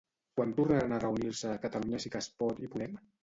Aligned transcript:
Quan 0.39 0.53
tornaran 0.59 0.95
a 0.95 0.99
reunir-se 1.03 1.53
Catalunya 1.67 2.01
Sí 2.05 2.13
que 2.15 2.23
es 2.27 2.31
Pot 2.43 2.65
i 2.69 2.73
Podem? 2.77 2.99